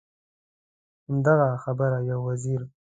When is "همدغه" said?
1.07-1.49